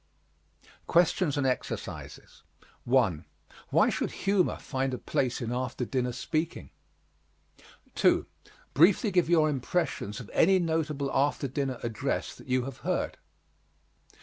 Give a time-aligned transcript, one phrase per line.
[0.87, 2.41] QUESTIONS AND EXERCISES
[2.85, 3.25] 1.
[3.69, 6.71] Why should humor find a place in after dinner speaking?
[7.93, 8.25] 2.
[8.73, 13.19] Briefly give your impressions of any notable after dinner address that you have heard.